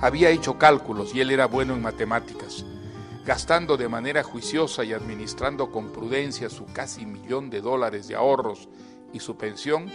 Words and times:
Había 0.00 0.30
hecho 0.30 0.58
cálculos 0.58 1.12
y 1.12 1.20
él 1.20 1.32
era 1.32 1.46
bueno 1.46 1.74
en 1.74 1.82
matemáticas. 1.82 2.64
Gastando 3.26 3.76
de 3.76 3.88
manera 3.88 4.22
juiciosa 4.22 4.84
y 4.84 4.92
administrando 4.92 5.72
con 5.72 5.90
prudencia 5.90 6.48
su 6.48 6.66
casi 6.66 7.04
millón 7.04 7.50
de 7.50 7.60
dólares 7.60 8.06
de 8.06 8.14
ahorros 8.14 8.68
y 9.12 9.18
su 9.18 9.36
pensión, 9.36 9.90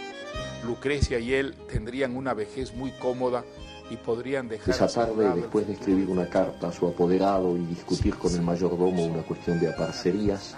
Lucrecia 0.62 1.18
y 1.18 1.32
él 1.32 1.54
tendrían 1.72 2.16
una 2.16 2.34
vejez 2.34 2.76
muy 2.76 2.90
cómoda 2.90 3.44
y 3.90 3.96
podrían 3.96 4.46
dejar... 4.46 4.74
Esa 4.74 4.88
tarde, 4.88 5.26
después 5.36 5.66
de 5.66 5.72
escribir 5.72 6.10
una 6.10 6.28
carta 6.28 6.68
a 6.68 6.72
su 6.72 6.86
apoderado 6.86 7.56
y 7.56 7.64
discutir 7.64 8.14
con 8.16 8.30
el 8.34 8.42
mayordomo 8.42 9.06
una 9.06 9.22
cuestión 9.22 9.58
de 9.58 9.70
aparcerías, 9.70 10.54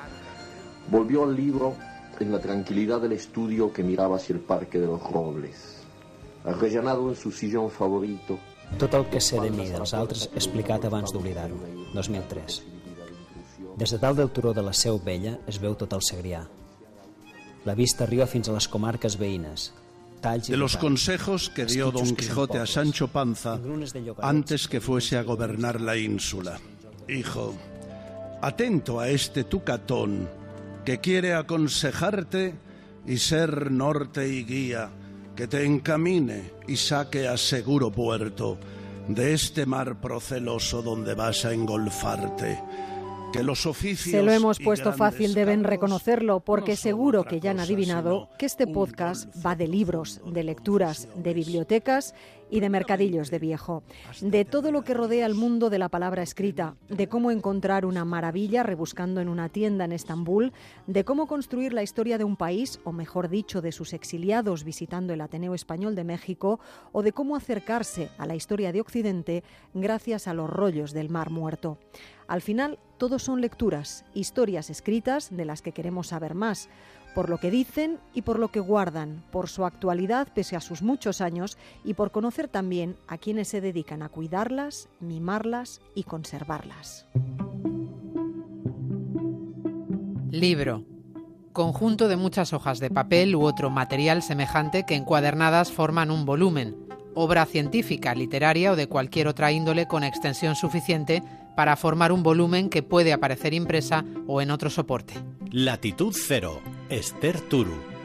volvió 0.90 1.22
al 1.22 1.36
libro 1.36 1.76
en 2.18 2.32
la 2.32 2.40
tranquilidad 2.40 3.00
del 3.00 3.12
estudio 3.12 3.72
que 3.72 3.84
miraba 3.84 4.16
hacia 4.16 4.34
el 4.34 4.40
Parque 4.40 4.80
de 4.80 4.86
los 4.86 5.00
Robles. 5.08 5.84
Arrellanado 6.44 7.10
en 7.10 7.14
su 7.14 7.30
sillón 7.30 7.70
favorito... 7.70 8.40
Tot 8.80 8.94
el 8.98 9.06
que 9.12 9.22
sé 9.22 9.38
de 9.40 9.50
mi 9.54 9.68
dels 9.70 9.94
altres 9.94 10.26
explicat 10.34 10.84
abans 10.84 11.14
d'oblidar-ho. 11.14 11.56
2003. 11.94 12.60
Des 13.78 13.92
de 13.92 13.98
dalt 14.02 14.18
del 14.18 14.30
turó 14.34 14.52
de 14.56 14.64
la 14.66 14.74
Seu 14.76 14.98
Vella 14.98 15.38
es 15.48 15.60
veu 15.62 15.74
tot 15.78 15.94
el 15.96 16.04
Segrià. 16.04 16.42
La 17.64 17.74
vista 17.74 18.04
arriba 18.04 18.26
fins 18.30 18.48
a 18.48 18.54
les 18.54 18.68
comarques 18.68 19.16
veïnes, 19.18 19.70
de 20.48 20.56
los 20.56 20.76
consejos 20.76 21.50
que 21.50 21.66
dio 21.66 21.90
Don 21.92 22.16
Quijote 22.16 22.58
a 22.58 22.66
Sancho 22.66 23.08
Panza 23.08 23.60
antes 24.22 24.66
que 24.66 24.80
fuese 24.80 25.16
a 25.16 25.22
gobernar 25.22 25.80
la 25.80 25.96
ínsula. 25.96 26.58
Hijo, 27.08 27.54
atento 28.42 28.98
a 28.98 29.08
este 29.08 29.44
tucatón 29.44 30.28
que 30.84 30.98
quiere 30.98 31.34
aconsejarte 31.34 32.54
y 33.06 33.18
ser 33.18 33.70
norte 33.70 34.28
y 34.28 34.44
guía, 34.44 34.90
que 35.36 35.46
te 35.46 35.64
encamine 35.64 36.50
y 36.66 36.76
saque 36.76 37.28
a 37.28 37.36
seguro 37.36 37.92
puerto 37.92 38.56
de 39.06 39.34
este 39.34 39.66
mar 39.66 40.00
proceloso 40.00 40.80
donde 40.80 41.14
vas 41.14 41.44
a 41.44 41.52
engolfarte 41.52 42.58
se 43.96 44.22
lo 44.22 44.32
hemos 44.32 44.58
puesto 44.58 44.92
fácil, 44.92 45.34
deben 45.34 45.64
reconocerlo, 45.64 46.40
porque 46.40 46.76
seguro 46.76 47.24
que 47.24 47.40
ya 47.40 47.50
han 47.50 47.60
adivinado 47.60 48.28
que 48.38 48.46
este 48.46 48.66
podcast 48.66 49.28
va 49.44 49.56
de 49.56 49.68
libros, 49.68 50.20
de 50.26 50.44
lecturas, 50.44 51.08
de 51.16 51.34
bibliotecas 51.34 52.14
y 52.50 52.60
de 52.60 52.68
mercadillos 52.68 53.30
de 53.30 53.38
viejo, 53.38 53.82
de 54.20 54.44
todo 54.44 54.70
lo 54.70 54.82
que 54.82 54.94
rodea 54.94 55.26
el 55.26 55.34
mundo 55.34 55.70
de 55.70 55.78
la 55.78 55.88
palabra 55.88 56.22
escrita, 56.22 56.76
de 56.88 57.08
cómo 57.08 57.30
encontrar 57.30 57.84
una 57.84 58.04
maravilla 58.04 58.62
rebuscando 58.62 59.20
en 59.20 59.28
una 59.28 59.48
tienda 59.48 59.84
en 59.84 59.92
Estambul, 59.92 60.52
de 60.86 61.04
cómo 61.04 61.26
construir 61.26 61.72
la 61.72 61.82
historia 61.82 62.18
de 62.18 62.24
un 62.24 62.36
país, 62.36 62.80
o 62.84 62.92
mejor 62.92 63.28
dicho, 63.28 63.62
de 63.62 63.72
sus 63.72 63.92
exiliados 63.92 64.64
visitando 64.64 65.12
el 65.12 65.20
Ateneo 65.20 65.54
Español 65.54 65.94
de 65.94 66.04
México, 66.04 66.60
o 66.92 67.02
de 67.02 67.12
cómo 67.12 67.36
acercarse 67.36 68.10
a 68.18 68.26
la 68.26 68.36
historia 68.36 68.72
de 68.72 68.80
Occidente 68.80 69.42
gracias 69.74 70.28
a 70.28 70.34
los 70.34 70.48
rollos 70.48 70.92
del 70.92 71.10
Mar 71.10 71.30
Muerto. 71.30 71.78
Al 72.28 72.42
final, 72.42 72.78
todos 72.98 73.22
son 73.22 73.40
lecturas, 73.40 74.04
historias 74.14 74.70
escritas 74.70 75.34
de 75.34 75.44
las 75.44 75.62
que 75.62 75.72
queremos 75.72 76.08
saber 76.08 76.34
más, 76.34 76.68
por 77.14 77.30
lo 77.30 77.38
que 77.38 77.50
dicen 77.50 77.98
y 78.12 78.22
por 78.22 78.38
lo 78.38 78.48
que 78.48 78.60
guardan, 78.60 79.24
por 79.30 79.48
su 79.48 79.64
actualidad 79.64 80.28
pese 80.34 80.56
a 80.56 80.60
sus 80.60 80.82
muchos 80.82 81.20
años 81.20 81.56
y 81.84 81.94
por 81.94 82.10
conocer 82.10 82.48
también 82.48 82.96
a 83.08 83.16
quienes 83.16 83.48
se 83.48 83.60
dedican 83.60 84.02
a 84.02 84.08
cuidarlas, 84.08 84.88
mimarlas 85.00 85.80
y 85.94 86.02
conservarlas. 86.02 87.06
Libro. 90.30 90.84
Conjunto 91.54 92.08
de 92.08 92.16
muchas 92.16 92.52
hojas 92.52 92.80
de 92.80 92.90
papel 92.90 93.34
u 93.34 93.42
otro 93.42 93.70
material 93.70 94.22
semejante 94.22 94.84
que 94.84 94.94
encuadernadas 94.94 95.72
forman 95.72 96.10
un 96.10 96.26
volumen, 96.26 96.85
obra 97.16 97.44
científica, 97.46 98.14
literaria 98.14 98.70
o 98.70 98.76
de 98.76 98.86
cualquier 98.86 99.26
otra 99.26 99.50
índole 99.50 99.88
con 99.88 100.04
extensión 100.04 100.54
suficiente 100.54 101.22
para 101.56 101.74
formar 101.74 102.12
un 102.12 102.22
volumen 102.22 102.68
que 102.68 102.84
puede 102.84 103.12
aparecer 103.12 103.54
impresa 103.54 104.04
o 104.28 104.40
en 104.40 104.52
otro 104.52 104.70
soporte. 104.70 105.14
Latitud 105.50 106.14
Cero, 106.14 106.60
Esther 106.90 107.40
Turu. 107.40 107.95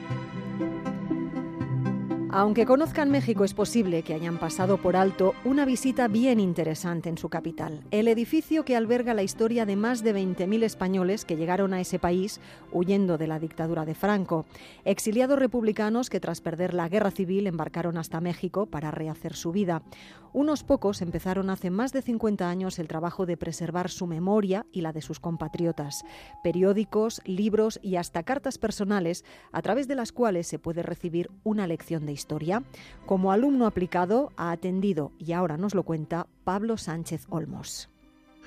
Aunque 2.34 2.66
conozcan 2.66 3.12
México, 3.12 3.44
es 3.44 3.54
posible 3.54 4.04
que 4.04 4.14
hayan 4.14 4.38
pasado 4.38 4.78
por 4.78 4.96
alto 4.96 5.34
una 5.44 5.66
visita 5.66 6.08
bien 6.08 6.40
interesante 6.40 7.10
en 7.10 7.18
su 7.18 7.28
capital, 7.28 7.84
el 7.92 8.08
edificio 8.08 8.64
que 8.64 8.78
alberga 8.78 9.14
la 9.14 9.22
historia 9.22 9.66
de 9.66 9.76
más 9.76 10.02
de 10.02 10.16
20.000 10.16 10.64
españoles 10.64 11.26
que 11.26 11.36
llegaron 11.36 11.74
a 11.74 11.82
ese 11.82 12.00
país 12.00 12.40
huyendo 12.72 13.18
de 13.18 13.28
la 13.28 13.38
dictadura 13.38 13.84
de 13.84 13.96
Franco, 13.96 14.46
exiliados 14.86 15.40
republicanos 15.40 16.10
que 16.10 16.22
tras 16.22 16.40
perder 16.40 16.74
la 16.74 16.88
guerra 16.88 17.12
civil 17.12 17.48
embarcaron 17.48 17.98
hasta 17.98 18.22
México 18.22 18.66
para 18.66 18.92
rehacer 18.92 19.36
su 19.36 19.52
vida. 19.52 19.84
Unos 20.32 20.64
pocos 20.64 21.02
empezaron 21.02 21.50
hace 21.50 21.70
más 21.70 21.92
de 21.92 22.02
50 22.02 22.50
años 22.50 22.80
el 22.80 22.88
trabajo 22.88 23.26
de 23.26 23.36
preservar 23.36 23.90
su 23.90 24.08
memoria 24.08 24.66
y 24.72 24.80
la 24.80 24.94
de 24.94 25.02
sus 25.02 25.20
compatriotas, 25.20 26.06
periódicos, 26.42 27.22
libros 27.26 27.78
y 27.84 27.98
hasta 27.98 28.24
cartas 28.24 28.58
personales 28.58 29.26
a 29.52 29.62
través 29.62 29.90
de 29.90 29.96
las 29.96 30.14
cuales 30.14 30.48
se 30.48 30.60
puede 30.60 30.84
recibir 30.84 31.30
una 31.44 31.68
lección 31.68 32.06
de 32.06 32.14
historia 32.14 32.21
historia. 32.22 32.64
Como 33.06 33.32
alumno 33.32 33.66
aplicado 33.66 34.32
ha 34.38 34.52
atendido, 34.52 35.12
y 35.18 35.34
ahora 35.34 35.58
nos 35.58 35.76
lo 35.76 35.84
cuenta, 35.84 36.28
Pablo 36.44 36.78
Sánchez 36.78 37.26
Olmos. 37.30 37.91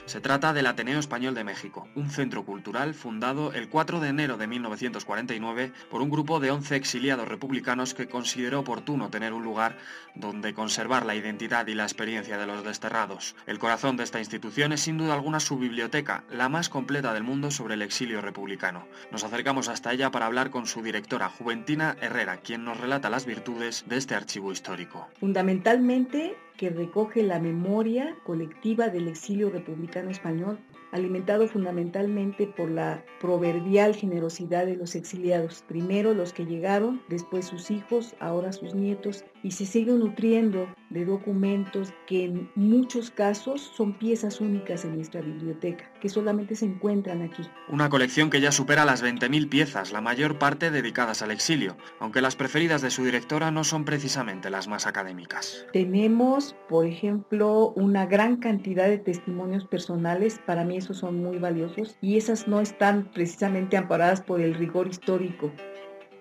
Se 0.07 0.21
trata 0.21 0.53
del 0.53 0.67
Ateneo 0.67 0.99
Español 0.99 1.35
de 1.35 1.45
México, 1.45 1.89
un 1.95 2.11
centro 2.11 2.45
cultural 2.45 2.95
fundado 2.95 3.53
el 3.53 3.69
4 3.69 4.01
de 4.01 4.09
enero 4.09 4.37
de 4.37 4.47
1949 4.47 5.73
por 5.91 6.03
un 6.03 6.11
grupo 6.11 6.41
de 6.41 6.51
11 6.51 6.77
exiliados 6.77 7.27
republicanos 7.27 7.95
que 7.95 8.07
consideró 8.07 8.61
oportuno 8.61 9.11
tener 9.11 9.33
un 9.33 9.43
lugar 9.43 9.79
donde 10.15 10.55
conservar 10.55 11.07
la 11.07 11.15
identidad 11.15 11.67
y 11.67 11.75
la 11.75 11.85
experiencia 11.85 12.39
de 12.39 12.47
los 12.47 12.65
desterrados. 12.65 13.35
El 13.47 13.59
corazón 13.59 13.97
de 13.97 14.05
esta 14.05 14.19
institución 14.19 14.73
es 14.73 14.83
sin 14.83 14.99
duda 14.99 15.15
alguna 15.15 15.41
su 15.41 15.59
biblioteca, 15.59 16.25
la 16.31 16.49
más 16.49 16.69
completa 16.69 17.15
del 17.15 17.23
mundo 17.23 17.51
sobre 17.51 17.75
el 17.75 17.83
exilio 17.83 18.21
republicano. 18.21 18.87
Nos 19.11 19.25
acercamos 19.25 19.69
hasta 19.69 19.93
ella 19.93 20.11
para 20.11 20.27
hablar 20.27 20.51
con 20.51 20.67
su 20.67 20.83
directora, 20.83 21.29
Juventina 21.29 21.97
Herrera, 22.01 22.39
quien 22.39 22.65
nos 22.65 22.79
relata 22.79 23.11
las 23.11 23.27
virtudes 23.27 23.85
de 23.89 23.97
este 23.97 24.15
archivo 24.15 24.53
histórico. 24.53 25.09
Fundamentalmente 25.19 26.37
que 26.57 26.71
recoge 26.71 27.23
la 27.23 27.41
memoria 27.41 28.17
colectiva 28.25 28.89
del 28.89 29.09
exilio 29.09 29.51
republicano 29.51 30.11
español 30.11 30.59
alimentado 30.93 31.49
fundamentalmente 31.49 32.47
por 32.47 32.71
la 32.71 33.05
proverbial 33.21 33.97
generosidad 33.97 34.65
de 34.65 34.77
los 34.77 34.95
exiliados, 34.95 35.65
primero 35.67 36.15
los 36.15 36.33
que 36.33 36.47
llegaron, 36.47 37.03
después 37.09 37.47
sus 37.47 37.73
hijos, 37.73 38.15
ahora 38.21 38.53
sus 38.53 38.77
nietos, 38.77 39.25
y 39.45 39.51
se 39.51 39.67
sigue 39.67 39.93
nutriendo 39.93 40.67
de 40.89 41.05
documentos 41.05 41.93
que 42.07 42.25
en 42.25 42.51
muchos 42.55 43.11
casos 43.11 43.61
son 43.61 43.93
piezas 43.99 44.41
únicas 44.41 44.85
en 44.85 44.97
nuestra 44.97 45.21
biblioteca, 45.21 45.93
que 46.01 46.09
solamente 46.09 46.57
se 46.57 46.65
encuentran 46.65 47.21
aquí. 47.21 47.43
Una 47.69 47.91
colección 47.91 48.31
que 48.31 48.41
ya 48.41 48.51
supera 48.51 48.87
las 48.87 49.05
20.000 49.05 49.49
piezas, 49.51 49.93
la 49.93 50.01
mayor 50.01 50.39
parte 50.39 50.71
dedicadas 50.71 51.21
al 51.21 51.31
exilio, 51.31 51.77
aunque 52.01 52.23
las 52.23 52.37
preferidas 52.37 52.81
de 52.81 52.91
su 52.91 53.05
directora 53.05 53.51
no 53.51 53.65
son 53.65 53.85
precisamente 53.85 54.49
las 54.49 54.67
más 54.67 54.87
académicas. 54.87 55.67
Tenemos, 55.75 56.57
por 56.69 56.87
ejemplo, 56.87 57.75
una 57.77 58.07
gran 58.07 58.39
cantidad 58.39 58.89
de 58.89 58.99
testimonios 58.99 59.67
personales, 59.67 60.41
para 60.47 60.65
mí 60.65 60.79
esos 60.79 60.97
son 60.97 61.23
muy 61.23 61.39
valiosos, 61.39 61.99
y 62.01 62.17
esas 62.17 62.49
no 62.49 62.63
están 62.63 63.11
precisamente 63.13 63.77
amparadas 63.77 64.23
por 64.23 64.41
el 64.41 64.55
rigor 64.55 64.89
histórico, 64.89 65.53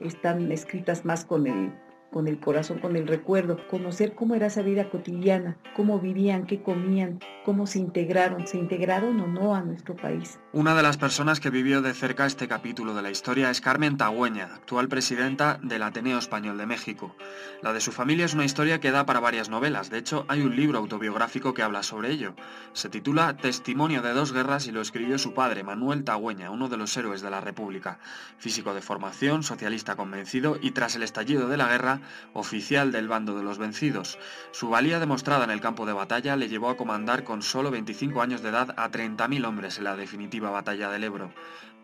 están 0.02 0.52
escritas 0.52 1.06
más 1.06 1.24
con 1.24 1.48
el 1.48 1.72
con 2.14 2.28
el 2.28 2.40
corazón, 2.40 2.80
con 2.80 2.96
el 2.96 3.08
recuerdo, 3.08 3.58
conocer 3.68 4.14
cómo 4.14 4.36
era 4.36 4.48
esa 4.48 4.62
vida 4.62 4.90
cotidiana, 4.90 5.58
cómo 5.76 6.00
vivían, 6.00 6.46
qué 6.46 6.62
comían, 6.62 7.20
cómo 7.44 7.68
se 7.68 7.80
integraron, 7.80 8.48
se 8.48 8.58
integraron 8.58 9.20
o 9.20 9.28
no 9.28 9.56
a 9.56 9.62
nuestro 9.62 9.96
país. 9.96 10.40
Una 10.54 10.76
de 10.76 10.84
las 10.84 10.98
personas 10.98 11.40
que 11.40 11.50
vivió 11.50 11.82
de 11.82 11.94
cerca 11.94 12.26
este 12.26 12.48
capítulo 12.48 12.94
de 12.94 13.02
la 13.02 13.10
historia 13.10 13.50
es 13.50 13.60
Carmen 13.60 13.98
Tagüeña, 13.98 14.46
actual 14.46 14.88
presidenta 14.88 15.60
del 15.64 15.84
Ateneo 15.84 16.20
Español 16.20 16.58
de 16.58 16.68
México. 16.68 17.16
La 17.62 17.74
de 17.74 17.82
su 17.82 17.92
familia 17.92 18.26
es 18.26 18.36
una 18.36 18.46
historia 18.46 18.80
que 18.80 18.92
da 18.92 19.06
para 19.06 19.20
varias 19.20 19.50
novelas, 19.50 19.90
de 19.90 19.98
hecho 19.98 20.26
hay 20.28 20.42
un 20.42 20.56
libro 20.56 20.78
autobiográfico 20.78 21.54
que 21.54 21.64
habla 21.64 21.82
sobre 21.82 22.12
ello. 22.12 22.36
Se 22.74 22.90
titula 22.90 23.36
Testimonio 23.36 24.04
de 24.04 24.14
dos 24.14 24.32
guerras 24.32 24.68
y 24.68 24.72
lo 24.72 24.82
escribió 24.82 25.18
su 25.18 25.34
padre, 25.34 25.64
Manuel 25.64 26.04
Tagüeña, 26.04 26.52
uno 26.52 26.70
de 26.70 26.78
los 26.78 26.96
héroes 26.96 27.22
de 27.22 27.32
la 27.32 27.42
República, 27.42 27.98
físico 28.38 28.76
de 28.76 28.82
formación, 28.82 29.42
socialista 29.42 29.96
convencido 29.96 30.58
y 30.62 30.72
tras 30.72 30.96
el 30.96 31.04
estallido 31.04 31.48
de 31.48 31.58
la 31.58 31.68
guerra, 31.68 32.02
oficial 32.34 32.92
del 32.92 33.08
bando 33.08 33.36
de 33.36 33.44
los 33.44 33.58
vencidos. 33.58 34.18
Su 34.52 34.70
valía 34.70 35.00
demostrada 35.00 35.44
en 35.44 35.52
el 35.52 35.62
campo 35.62 35.86
de 35.86 35.94
batalla 35.94 36.36
le 36.36 36.50
llevó 36.50 36.70
a 36.70 36.78
comandar 36.78 37.24
con 37.24 37.42
solo 37.42 37.72
25 37.72 38.22
años 38.22 38.42
de 38.42 38.50
edad 38.50 38.74
a 38.78 38.92
30.000 38.92 39.46
hombres 39.46 39.78
en 39.78 39.86
la 39.86 39.96
definitiva 39.96 40.50
batalla 40.50 40.90
del 40.90 41.04
Ebro. 41.04 41.32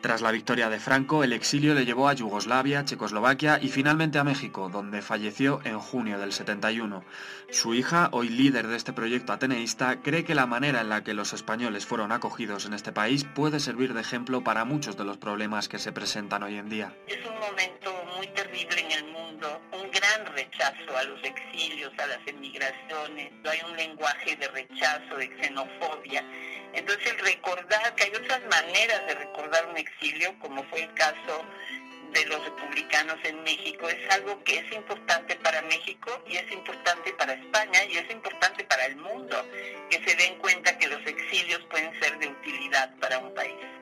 Tras 0.02 0.22
la 0.22 0.32
victoria 0.32 0.70
de 0.70 0.80
Franco, 0.80 1.26
el 1.26 1.34
exilio 1.34 1.74
le 1.74 1.84
llevó 1.84 2.08
a 2.08 2.14
Yugoslavia, 2.14 2.86
Checoslovaquia 2.86 3.60
y 3.62 3.68
finalmente 3.68 4.18
a 4.18 4.24
México, 4.24 4.70
donde 4.70 5.02
falleció 5.02 5.60
en 5.66 5.78
junio 5.78 6.18
del 6.18 6.32
71. 6.32 7.04
Su 7.52 7.74
hija, 7.74 8.08
hoy 8.14 8.30
líder 8.30 8.68
de 8.68 8.78
este 8.78 8.94
proyecto 8.94 9.34
ateneísta, 9.34 10.02
cree 10.02 10.24
que 10.24 10.36
la 10.36 10.46
manera 10.46 10.80
en 10.80 10.88
la 10.88 11.04
que 11.04 11.14
los 11.14 11.34
españoles 11.34 11.86
fueron 11.86 12.14
acogidos 12.14 12.66
en 12.66 12.76
este 12.76 12.94
país 12.94 13.26
puede 13.26 13.60
servir 13.60 13.94
de 13.94 14.00
ejemplo 14.00 14.42
para 14.42 14.64
muchos 14.64 14.96
de 14.96 15.04
los 15.04 15.18
problemas 15.18 15.68
que 15.68 15.80
se 15.80 15.92
presentan 15.92 16.44
hoy 16.44 16.56
en 16.56 16.70
día. 16.70 16.96
Es 17.06 17.26
un 17.26 17.38
momento 17.38 17.94
muy 18.16 18.28
terrible 18.28 18.80
en 18.80 18.92
el 18.94 19.12
mundo, 19.12 19.62
un 19.74 19.92
gran 19.92 20.26
rechazo 20.34 20.98
a 20.98 21.04
los 21.04 21.22
exilios, 21.26 21.92
a 21.98 22.08
las 22.08 22.26
emigraciones, 22.26 23.34
hay 23.44 23.60
un 23.70 23.76
lenguaje 23.76 24.38
de 24.38 24.48
rechazo, 24.48 25.18
de 25.18 25.28
xenofobia 25.42 26.24
entonces 26.74 27.20
recordar 27.22 27.96
que 27.96 28.04
hay 28.04 28.12
otras 28.16 28.42
maneras 28.50 29.08
de 29.08 29.16
recordar 29.16 29.68
un 29.68 29.78
exilio, 29.78 29.89
como 30.40 30.64
fue 30.66 30.82
el 30.82 30.94
caso 30.94 31.46
de 32.14 32.26
los 32.26 32.44
republicanos 32.44 33.18
en 33.24 33.44
México, 33.44 33.88
es 33.88 34.16
algo 34.16 34.44
que 34.44 34.58
es 34.58 34.72
importante 34.72 35.36
para 35.38 35.62
México 35.64 36.24
y 36.28 36.38
es 36.38 36.52
importante 36.52 37.14
para 37.14 37.34
España 37.34 37.84
y 37.86 37.98
es 37.98 38.10
importante 38.12 38.64
para 38.64 38.86
el 38.86 38.96
mundo, 38.98 39.46
que 39.90 40.04
se 40.04 40.16
den 40.16 40.38
cuenta 40.40 40.78
que 40.78 40.88
los 40.88 41.06
exilios 41.06 41.62
pueden 41.70 41.92
ser 42.02 42.18
de 42.18 42.28
utilidad. 42.28 42.59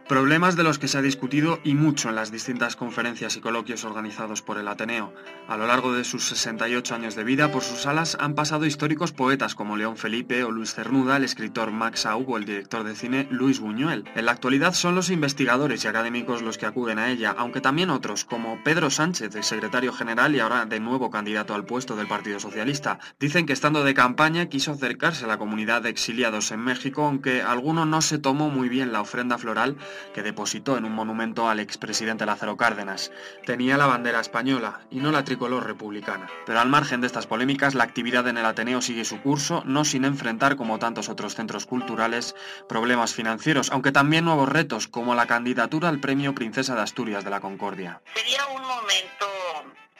Problemas 0.07 0.55
de 0.55 0.63
los 0.63 0.79
que 0.79 0.87
se 0.87 0.97
ha 0.97 1.01
discutido 1.01 1.59
y 1.65 1.73
mucho 1.73 2.07
en 2.07 2.15
las 2.15 2.31
distintas 2.31 2.77
conferencias 2.77 3.35
y 3.35 3.41
coloquios 3.41 3.83
organizados 3.83 4.41
por 4.41 4.57
el 4.57 4.69
Ateneo. 4.69 5.13
A 5.49 5.57
lo 5.57 5.67
largo 5.67 5.91
de 5.91 6.05
sus 6.05 6.23
68 6.23 6.95
años 6.95 7.15
de 7.15 7.25
vida, 7.25 7.51
por 7.51 7.61
sus 7.61 7.85
alas 7.85 8.15
han 8.17 8.33
pasado 8.33 8.65
históricos 8.65 9.11
poetas 9.11 9.53
como 9.53 9.75
León 9.75 9.97
Felipe 9.97 10.45
o 10.45 10.51
Luis 10.51 10.73
Cernuda, 10.73 11.17
el 11.17 11.25
escritor 11.25 11.71
Max 11.71 12.05
Aub 12.05 12.29
o 12.29 12.37
el 12.37 12.45
director 12.45 12.85
de 12.85 12.95
cine 12.95 13.27
Luis 13.31 13.59
Buñuel. 13.59 14.05
En 14.15 14.27
la 14.27 14.31
actualidad 14.31 14.73
son 14.73 14.95
los 14.95 15.09
investigadores 15.09 15.83
y 15.83 15.89
académicos 15.89 16.41
los 16.41 16.57
que 16.57 16.67
acuden 16.67 16.99
a 16.99 17.09
ella, 17.09 17.35
aunque 17.37 17.59
también 17.59 17.89
otros, 17.89 18.23
como 18.23 18.63
Pedro 18.63 18.89
Sánchez, 18.89 19.35
el 19.35 19.43
secretario 19.43 19.91
general 19.91 20.33
y 20.33 20.39
ahora 20.39 20.65
de 20.65 20.79
nuevo 20.79 21.11
candidato 21.11 21.53
al 21.53 21.65
puesto 21.65 21.97
del 21.97 22.07
Partido 22.07 22.39
Socialista. 22.39 22.99
Dicen 23.19 23.45
que 23.45 23.51
estando 23.51 23.83
de 23.83 23.93
campaña 23.93 24.45
quiso 24.45 24.71
acercarse 24.71 25.25
a 25.25 25.27
la 25.27 25.37
comunidad 25.37 25.81
de 25.81 25.89
exiliados 25.89 26.51
en 26.51 26.61
México, 26.61 27.03
aunque 27.03 27.41
alguno 27.41 27.85
no 27.85 28.01
se 28.01 28.19
tomó 28.19 28.49
muy 28.49 28.69
bien 28.69 28.93
la 28.93 29.01
ofrenda 29.01 29.37
floral 29.37 29.75
que 30.13 30.23
depositó 30.23 30.77
en 30.77 30.85
un 30.85 30.93
monumento 30.93 31.49
al 31.49 31.59
expresidente 31.59 32.25
Lázaro 32.25 32.57
Cárdenas. 32.57 33.11
Tenía 33.45 33.77
la 33.77 33.85
bandera 33.85 34.19
española 34.19 34.81
y 34.89 34.99
no 34.99 35.11
la 35.11 35.23
tricolor 35.23 35.65
republicana. 35.65 36.27
Pero 36.45 36.59
al 36.59 36.69
margen 36.69 37.01
de 37.01 37.07
estas 37.07 37.27
polémicas, 37.27 37.75
la 37.75 37.83
actividad 37.83 38.27
en 38.27 38.37
el 38.37 38.45
Ateneo 38.45 38.81
sigue 38.81 39.05
su 39.05 39.21
curso, 39.21 39.63
no 39.65 39.85
sin 39.85 40.05
enfrentar, 40.05 40.55
como 40.55 40.79
tantos 40.79 41.09
otros 41.09 41.35
centros 41.35 41.65
culturales, 41.65 42.35
problemas 42.67 43.13
financieros, 43.13 43.71
aunque 43.71 43.91
también 43.91 44.25
nuevos 44.25 44.49
retos, 44.49 44.87
como 44.87 45.15
la 45.15 45.27
candidatura 45.27 45.89
al 45.89 45.99
Premio 45.99 46.33
Princesa 46.35 46.75
de 46.75 46.81
Asturias 46.81 47.23
de 47.23 47.29
la 47.29 47.39
Concordia. 47.39 48.01
Sería 48.13 48.45
un 48.47 48.61
momento 48.61 49.27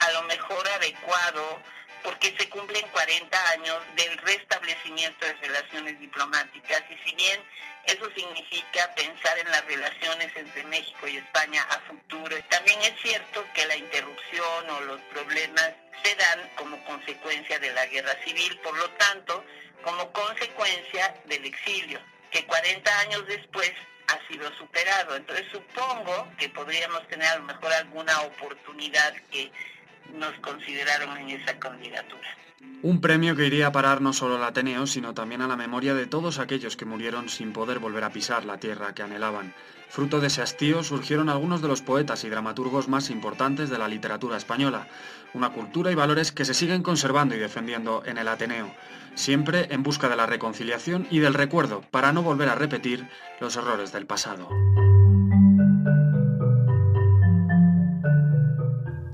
a 0.00 0.12
lo 0.12 0.22
mejor 0.28 0.66
adecuado 0.76 1.58
porque 2.02 2.34
se 2.38 2.48
cumplen 2.48 2.86
40 2.88 3.50
años 3.50 3.78
del 3.96 4.16
restablecimiento 4.18 5.26
de 5.26 5.32
relaciones 5.34 5.98
diplomáticas 6.00 6.82
y 6.90 7.08
si 7.08 7.14
bien 7.16 7.40
eso 7.86 8.10
significa 8.14 8.94
pensar 8.94 9.38
en 9.38 9.50
las 9.50 9.64
relaciones 9.64 10.30
entre 10.36 10.64
México 10.64 11.08
y 11.08 11.16
España 11.16 11.62
a 11.70 11.80
futuro, 11.80 12.36
también 12.50 12.80
es 12.82 12.92
cierto 13.00 13.44
que 13.54 13.66
la 13.66 13.76
interrupción 13.76 14.70
o 14.70 14.80
los 14.82 15.00
problemas 15.12 15.72
se 16.02 16.14
dan 16.14 16.50
como 16.56 16.82
consecuencia 16.84 17.58
de 17.58 17.72
la 17.72 17.86
guerra 17.86 18.14
civil, 18.24 18.58
por 18.62 18.76
lo 18.76 18.90
tanto, 18.90 19.44
como 19.82 20.12
consecuencia 20.12 21.14
del 21.24 21.44
exilio, 21.46 22.00
que 22.30 22.44
40 22.44 22.98
años 23.00 23.26
después 23.26 23.72
ha 24.08 24.28
sido 24.28 24.52
superado. 24.56 25.16
Entonces 25.16 25.46
supongo 25.50 26.28
que 26.38 26.48
podríamos 26.50 27.06
tener 27.08 27.28
a 27.28 27.36
lo 27.36 27.44
mejor 27.44 27.72
alguna 27.72 28.20
oportunidad 28.22 29.14
que 29.30 29.50
nos 30.14 30.34
consideraron 30.40 31.16
en 31.18 31.30
esa 31.40 31.58
candidatura. 31.58 32.28
Un 32.82 33.00
premio 33.00 33.34
que 33.34 33.46
iría 33.46 33.68
a 33.68 33.72
parar 33.72 34.00
no 34.00 34.12
solo 34.12 34.36
al 34.36 34.44
Ateneo, 34.44 34.86
sino 34.86 35.14
también 35.14 35.42
a 35.42 35.48
la 35.48 35.56
memoria 35.56 35.94
de 35.94 36.06
todos 36.06 36.38
aquellos 36.38 36.76
que 36.76 36.84
murieron 36.84 37.28
sin 37.28 37.52
poder 37.52 37.80
volver 37.80 38.04
a 38.04 38.12
pisar 38.12 38.44
la 38.44 38.58
tierra 38.58 38.94
que 38.94 39.02
anhelaban. 39.02 39.52
Fruto 39.88 40.20
de 40.20 40.28
ese 40.28 40.42
hastío 40.42 40.84
surgieron 40.84 41.28
algunos 41.28 41.62
de 41.62 41.68
los 41.68 41.82
poetas 41.82 42.22
y 42.24 42.28
dramaturgos 42.28 42.88
más 42.88 43.10
importantes 43.10 43.70
de 43.70 43.78
la 43.78 43.88
literatura 43.88 44.36
española, 44.36 44.86
una 45.34 45.50
cultura 45.50 45.90
y 45.90 45.94
valores 45.94 46.30
que 46.30 46.44
se 46.44 46.54
siguen 46.54 46.82
conservando 46.82 47.34
y 47.34 47.38
defendiendo 47.38 48.02
en 48.04 48.18
el 48.18 48.28
Ateneo, 48.28 48.72
siempre 49.14 49.66
en 49.70 49.82
busca 49.82 50.08
de 50.08 50.16
la 50.16 50.26
reconciliación 50.26 51.06
y 51.10 51.18
del 51.18 51.34
recuerdo 51.34 51.82
para 51.90 52.12
no 52.12 52.22
volver 52.22 52.48
a 52.48 52.54
repetir 52.54 53.08
los 53.40 53.56
errores 53.56 53.92
del 53.92 54.06
pasado. 54.06 54.48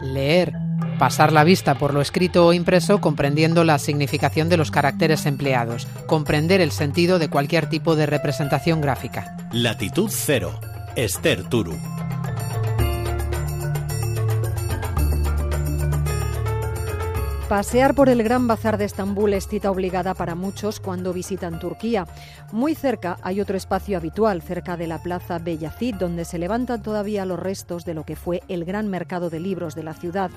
Leer 0.02 0.63
Pasar 0.99 1.32
la 1.32 1.44
vista 1.44 1.75
por 1.76 1.93
lo 1.93 2.00
escrito 2.00 2.46
o 2.46 2.52
impreso 2.52 3.00
comprendiendo 3.00 3.64
la 3.64 3.79
significación 3.79 4.49
de 4.49 4.56
los 4.56 4.70
caracteres 4.70 5.26
empleados. 5.26 5.87
Comprender 6.06 6.61
el 6.61 6.70
sentido 6.70 7.19
de 7.19 7.29
cualquier 7.29 7.69
tipo 7.69 7.96
de 7.96 8.06
representación 8.06 8.81
gráfica. 8.81 9.37
Latitud 9.52 10.11
cero. 10.12 10.61
Esther 10.96 11.43
Turu. 11.44 11.76
Pasear 17.49 17.94
por 17.94 18.08
el 18.08 18.23
Gran 18.23 18.46
Bazar 18.46 18.79
de 18.79 18.87
Estambul 18.87 19.35
es 19.35 19.46
cita 19.46 19.70
obligada 19.70 20.14
para 20.14 20.35
muchos 20.35 20.81
cuando 20.81 21.12
visitan 21.12 21.61
Turquía. 21.61 22.06
Muy 22.52 22.75
cerca 22.75 23.19
hay 23.23 23.41
otro 23.41 23.56
espacio 23.56 23.99
habitual, 23.99 24.41
cerca 24.41 24.76
de 24.79 24.87
la 24.87 25.02
Plaza 25.02 25.38
Beyazid, 25.38 25.96
donde 25.96 26.25
se 26.25 26.38
levantan 26.38 26.82
todavía 26.82 27.26
los 27.26 27.38
restos 27.38 27.85
de 27.85 27.93
lo 27.93 28.05
que 28.05 28.17
fue 28.17 28.43
el 28.49 28.64
gran 28.64 28.88
mercado 28.88 29.29
de 29.29 29.41
libros 29.41 29.75
de 29.75 29.82
la 29.82 29.93
ciudad. 29.93 30.31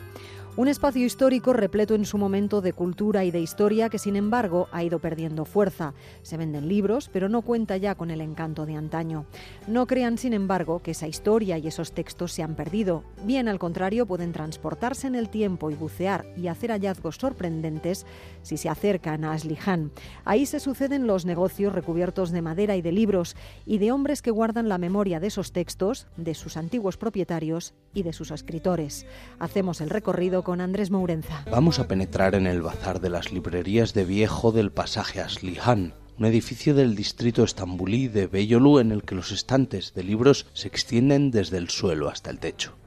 Un 0.57 0.68
espacio 0.68 1.06
histórico 1.06 1.54
repleto 1.54 1.94
en 1.94 2.04
su 2.04 2.18
momento 2.18 2.62
de 2.62 2.74
cultura 2.74 3.24
y 3.24 3.30
de 3.30 3.39
historia 3.39 3.89
que 3.89 4.00
sin 4.00 4.15
embargo 4.15 4.68
ha 4.71 4.83
ido 4.83 4.98
perdiendo 4.98 5.45
fuerza. 5.45 5.94
Se 6.24 6.36
venden 6.36 6.68
libros, 6.68 7.12
pero 7.13 7.30
no 7.30 7.44
cuenta 7.44 7.77
ya 7.77 7.94
con 7.94 8.09
el 8.09 8.21
encanto 8.21 8.65
de 8.65 8.75
antaño. 8.75 9.27
No 9.68 9.86
crean 9.86 10.18
sin 10.18 10.33
embargo 10.33 10.80
que 10.81 10.92
esa 10.92 11.07
historia 11.07 11.59
y 11.59 11.68
esos 11.68 11.92
textos 11.92 12.31
se 12.31 12.42
han 12.42 12.56
perdido. 12.56 13.04
Bien 13.24 13.48
al 13.48 13.59
contrario, 13.59 14.07
pueden 14.07 14.31
transportarse 14.31 15.06
en 15.06 15.13
el 15.13 15.30
tiempo 15.30 15.69
y 15.69 15.75
bucear 15.75 16.25
y 16.36 16.48
hacer 16.48 16.71
hallazgos 16.71 17.18
sorprendentes 17.18 18.07
si 18.42 18.57
se 18.57 18.68
acercan 18.68 19.25
a 19.25 19.33
Aslihan. 19.33 19.92
Ahí 20.25 20.48
se 20.48 20.59
suceden 20.59 21.06
los 21.06 21.24
negocios 21.24 21.71
recubiertos 21.71 22.31
de 22.31 22.42
madera 22.42 22.75
y 22.75 22.81
de 22.81 22.94
libros 22.94 23.36
y 23.68 23.77
de 23.77 23.92
hombres 23.92 24.24
que 24.24 24.31
guardan 24.31 24.69
la 24.69 24.80
memoria 24.80 25.19
de 25.19 25.27
esos 25.27 25.51
textos, 25.51 26.07
de 26.18 26.33
sus 26.33 26.57
antiguos 26.57 26.98
propietarios 26.98 27.75
y 27.94 28.01
de 28.01 28.12
sus 28.12 28.31
escritores. 28.31 29.06
Hacemos 29.38 29.81
el 29.81 29.92
recorrido 29.92 30.46
con 30.47 30.61
Andrés 30.61 30.91
Mourenza. 30.91 31.44
Vamos 31.51 31.77
a 31.77 31.89
penetrar 31.89 32.33
en 32.33 32.47
el 32.47 32.61
bazar 32.61 33.01
de 33.01 33.09
las 33.09 33.33
librerías 33.33 33.94
de 33.94 34.05
viejo 34.05 34.53
del 34.53 34.71
pasaje 34.71 35.19
Aslihan, 35.19 35.94
un 36.17 36.25
edificio 36.25 36.73
del 36.73 36.95
distrito 36.95 37.44
estambulí 37.44 38.07
de 38.07 38.27
Beyolú 38.27 38.79
en 38.79 38.94
el 38.94 39.03
que 39.03 39.13
los 39.13 39.33
estantes 39.33 39.94
de 39.94 40.03
libros 40.03 40.47
se 40.53 40.69
extienden 40.69 41.31
desde 41.31 41.57
el 41.57 41.67
suelo 41.67 42.07
hasta 42.07 42.29
el 42.29 42.39
techo. 42.39 42.77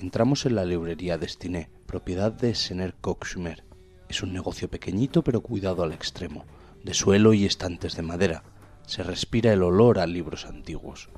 Entramos 0.00 0.44
en 0.44 0.56
la 0.56 0.64
librería 0.64 1.18
Destiné, 1.18 1.70
propiedad 1.86 2.32
de 2.32 2.56
Sener 2.56 2.94
Koksmer. 2.94 3.62
Es 4.08 4.24
un 4.24 4.32
negocio 4.32 4.68
pequeñito 4.68 5.22
pero 5.22 5.40
cuidado 5.40 5.84
al 5.84 5.92
extremo, 5.92 6.46
de 6.82 6.94
suelo 6.94 7.32
y 7.32 7.44
estantes 7.44 7.94
de 7.94 8.02
madera. 8.02 8.42
Se 8.88 9.04
respira 9.04 9.52
el 9.52 9.62
olor 9.62 10.00
a 10.00 10.06
libros 10.08 10.46
antiguos. 10.46 11.10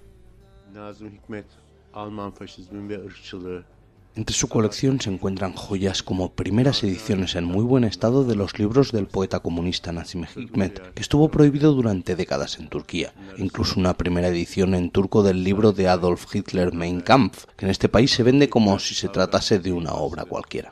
Entre 4.17 4.37
su 4.37 4.49
colección 4.49 5.01
se 5.01 5.11
encuentran 5.11 5.55
joyas 5.55 6.05
como 6.05 6.33
primeras 6.33 6.85
ediciones 6.85 7.35
en 7.35 7.45
muy 7.45 7.65
buen 7.65 7.83
estado 7.83 8.25
de 8.25 8.37
los 8.37 8.59
libros 8.61 8.93
del 8.93 9.07
poeta 9.07 9.41
comunista 9.41 9.91
Nazim 9.91 10.25
Hikmet, 10.37 10.95
que 10.95 11.03
estuvo 11.03 11.29
prohibido 11.29 11.73
durante 11.73 12.15
décadas 12.15 12.61
en 12.61 12.69
Turquía, 12.69 13.13
incluso 13.39 13.81
una 13.81 13.95
primera 13.95 14.29
edición 14.29 14.75
en 14.75 14.91
turco 14.91 15.25
del 15.25 15.43
libro 15.43 15.73
de 15.73 15.89
Adolf 15.89 16.33
Hitler 16.33 16.73
Mein 16.73 17.01
Kampf, 17.01 17.47
que 17.57 17.65
en 17.65 17.71
este 17.73 17.89
país 17.89 18.13
se 18.13 18.23
vende 18.23 18.49
como 18.49 18.79
si 18.79 18.95
se 18.95 19.09
tratase 19.09 19.59
de 19.59 19.73
una 19.73 19.95
obra 19.95 20.25
cualquiera. 20.25 20.71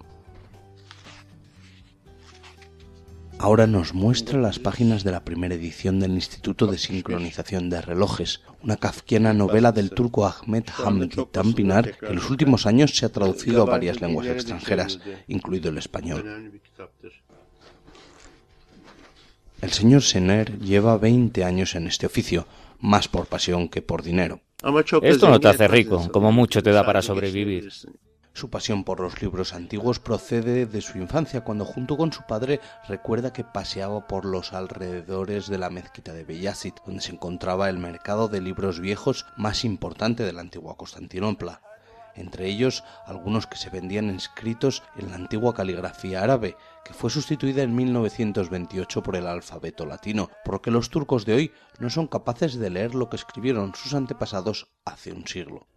Ahora 3.42 3.66
nos 3.66 3.92
muestra 3.92 4.40
las 4.40 4.60
páginas 4.60 5.02
de 5.02 5.10
la 5.10 5.24
primera 5.24 5.56
edición 5.56 5.98
del 5.98 6.12
Instituto 6.12 6.68
de 6.68 6.78
Sincronización 6.78 7.70
de 7.70 7.82
Relojes, 7.82 8.40
una 8.62 8.76
kafkiana 8.76 9.32
novela 9.32 9.72
del 9.72 9.90
turco 9.90 10.26
Ahmet 10.26 10.70
Hamdi 10.70 11.08
Tanpınar 11.08 11.98
que 11.98 12.06
en 12.06 12.14
los 12.14 12.30
últimos 12.30 12.66
años 12.66 12.96
se 12.96 13.04
ha 13.04 13.08
traducido 13.08 13.62
a 13.62 13.64
varias 13.64 14.00
lenguas 14.00 14.28
extranjeras, 14.28 15.00
incluido 15.26 15.70
el 15.70 15.78
español. 15.78 16.62
El 19.60 19.72
señor 19.72 20.02
Sener 20.02 20.60
lleva 20.60 20.96
20 20.96 21.42
años 21.42 21.74
en 21.74 21.88
este 21.88 22.06
oficio, 22.06 22.46
más 22.78 23.08
por 23.08 23.26
pasión 23.26 23.68
que 23.68 23.82
por 23.82 24.04
dinero. 24.04 24.40
Esto 25.02 25.28
no 25.28 25.40
te 25.40 25.48
hace 25.48 25.66
rico, 25.66 26.12
como 26.12 26.30
mucho 26.30 26.62
te 26.62 26.70
da 26.70 26.86
para 26.86 27.02
sobrevivir. 27.02 27.72
Su 28.34 28.50
pasión 28.50 28.84
por 28.84 29.00
los 29.00 29.20
libros 29.20 29.52
antiguos 29.54 29.98
procede 29.98 30.66
de 30.66 30.80
su 30.80 30.98
infancia, 30.98 31.44
cuando 31.44 31.64
junto 31.64 31.96
con 31.96 32.12
su 32.12 32.22
padre 32.22 32.60
recuerda 32.88 33.32
que 33.32 33.44
paseaba 33.44 34.06
por 34.06 34.24
los 34.24 34.52
alrededores 34.52 35.48
de 35.48 35.58
la 35.58 35.70
mezquita 35.70 36.12
de 36.12 36.24
Beyazid, 36.24 36.74
donde 36.86 37.02
se 37.02 37.12
encontraba 37.12 37.68
el 37.68 37.78
mercado 37.78 38.28
de 38.28 38.40
libros 38.40 38.80
viejos 38.80 39.26
más 39.36 39.64
importante 39.64 40.24
de 40.24 40.32
la 40.32 40.40
antigua 40.40 40.76
Constantinopla 40.76 41.60
entre 42.14 42.46
ellos 42.46 42.84
algunos 43.06 43.46
que 43.46 43.56
se 43.56 43.70
vendían 43.70 44.10
escritos 44.10 44.82
en 44.96 45.10
la 45.10 45.16
antigua 45.16 45.54
caligrafía 45.54 46.22
árabe, 46.22 46.56
que 46.84 46.94
fue 46.94 47.10
sustituida 47.10 47.62
en 47.62 47.74
1928 47.74 49.02
por 49.02 49.16
el 49.16 49.26
alfabeto 49.26 49.86
latino, 49.86 50.30
porque 50.44 50.70
los 50.70 50.90
turcos 50.90 51.24
de 51.24 51.34
hoy 51.34 51.52
no 51.78 51.90
son 51.90 52.06
capaces 52.06 52.58
de 52.58 52.70
leer 52.70 52.94
lo 52.94 53.08
que 53.08 53.16
escribieron 53.16 53.74
sus 53.74 53.94
antepasados 53.94 54.68
hace 54.84 55.12
un 55.12 55.26
siglo. 55.26 55.68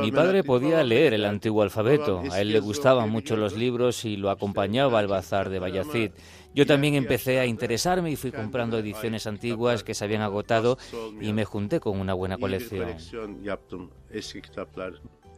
Mi 0.00 0.12
padre 0.12 0.44
podía 0.44 0.84
leer 0.84 1.12
el 1.14 1.24
antiguo 1.24 1.62
alfabeto, 1.62 2.22
a 2.30 2.40
él 2.40 2.52
le 2.52 2.60
gustaban 2.60 3.10
mucho 3.10 3.36
los 3.36 3.56
libros 3.56 4.04
y 4.04 4.16
lo 4.16 4.30
acompañaba 4.30 5.00
al 5.00 5.08
bazar 5.08 5.50
de 5.50 5.58
Bayazid. 5.58 6.12
Yo 6.54 6.64
también 6.64 6.94
empecé 6.94 7.40
a 7.40 7.46
interesarme 7.46 8.10
y 8.10 8.16
fui 8.16 8.30
comprando 8.30 8.78
ediciones 8.78 9.26
antiguas 9.26 9.82
que 9.82 9.94
se 9.94 10.04
habían 10.04 10.22
agotado 10.22 10.78
y 11.20 11.32
me 11.32 11.44
junté 11.44 11.80
con 11.80 11.98
una 11.98 12.14
buena 12.14 12.38
colección. 12.38 12.88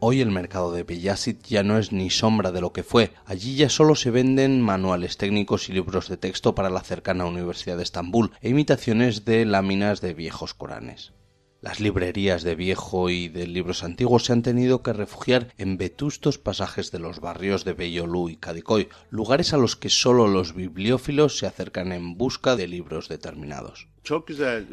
Hoy 0.03 0.21
el 0.21 0.31
mercado 0.31 0.71
de 0.71 0.83
Beyazid 0.83 1.37
ya 1.43 1.61
no 1.61 1.77
es 1.77 1.91
ni 1.91 2.09
sombra 2.09 2.51
de 2.51 2.61
lo 2.61 2.73
que 2.73 2.81
fue. 2.83 3.11
Allí 3.25 3.55
ya 3.55 3.69
solo 3.69 3.95
se 3.95 4.09
venden 4.09 4.61
manuales 4.61 5.17
técnicos 5.17 5.69
y 5.69 5.73
libros 5.73 6.09
de 6.09 6.17
texto 6.17 6.55
para 6.55 6.71
la 6.71 6.81
cercana 6.81 7.25
Universidad 7.25 7.77
de 7.77 7.83
Estambul 7.83 8.31
e 8.41 8.49
imitaciones 8.49 9.25
de 9.25 9.45
láminas 9.45 10.01
de 10.01 10.15
viejos 10.15 10.55
Coranes. 10.55 11.13
Las 11.61 11.79
librerías 11.79 12.41
de 12.41 12.55
viejo 12.55 13.11
y 13.11 13.27
de 13.27 13.45
libros 13.45 13.83
antiguos 13.83 14.25
se 14.25 14.33
han 14.33 14.41
tenido 14.41 14.81
que 14.81 14.93
refugiar 14.93 15.53
en 15.59 15.77
vetustos 15.77 16.39
pasajes 16.39 16.89
de 16.89 16.97
los 16.97 17.19
barrios 17.19 17.65
de 17.65 17.73
Bellolú 17.73 18.29
y 18.29 18.35
Cadicoy, 18.35 18.89
lugares 19.11 19.53
a 19.53 19.57
los 19.57 19.75
que 19.75 19.91
solo 19.91 20.27
los 20.27 20.55
bibliófilos 20.55 21.37
se 21.37 21.45
acercan 21.45 21.91
en 21.91 22.17
busca 22.17 22.55
de 22.55 22.67
libros 22.67 23.09
determinados. 23.09 23.87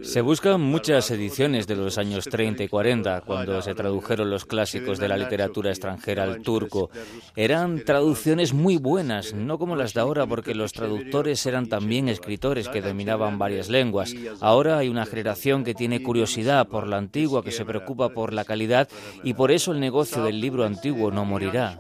Se 0.02 0.22
buscan 0.22 0.60
muchas 0.60 1.10
ediciones 1.10 1.66
de 1.66 1.76
los 1.76 1.98
años 1.98 2.24
30 2.24 2.64
y 2.64 2.68
40, 2.68 3.20
cuando 3.22 3.60
se 3.60 3.74
tradujeron 3.74 4.30
los 4.30 4.46
clásicos 4.46 4.98
de 4.98 5.08
la 5.08 5.18
literatura 5.18 5.70
extranjera 5.70 6.22
al 6.24 6.40
turco. 6.40 6.90
Eran 7.36 7.84
traducciones 7.84 8.54
muy 8.54 8.78
buenas, 8.78 9.34
no 9.34 9.58
como 9.58 9.76
las 9.76 9.92
de 9.92 10.00
ahora, 10.00 10.26
porque 10.26 10.54
los 10.54 10.72
traductores 10.72 11.44
eran 11.44 11.68
también 11.68 12.08
escritores 12.08 12.68
que 12.68 12.80
dominaban 12.80 13.38
varias 13.38 13.68
lenguas. 13.68 14.14
Ahora 14.40 14.78
hay 14.78 14.88
una 14.88 15.04
generación 15.04 15.62
que 15.62 15.74
tiene 15.74 16.02
curiosidad 16.02 16.66
por 16.66 16.86
la 16.86 16.96
antigua, 16.96 17.44
que 17.44 17.52
se 17.52 17.66
preocupa 17.66 18.08
por 18.08 18.32
la 18.32 18.44
calidad, 18.44 18.88
y 19.22 19.34
por 19.34 19.50
eso 19.50 19.72
el 19.72 19.80
negocio 19.80 20.22
del 20.22 20.40
libro 20.40 20.64
antiguo 20.64 21.10
no 21.10 21.26
morirá. 21.26 21.78